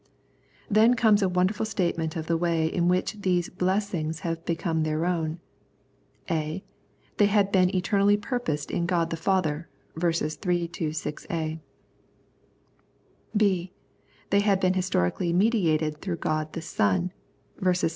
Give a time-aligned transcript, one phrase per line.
[0.67, 5.05] Then comes a wonderful statement of the way in which these blessings had become their
[5.05, 5.39] own.
[6.27, 6.63] {a)
[7.17, 10.37] They had been eternally purposed in God the Father (vers.
[10.37, 11.59] 3 6^);
[13.37, 13.69] Q)
[14.31, 17.11] they had been historically mediated through God the Son
[17.59, 17.83] (vers.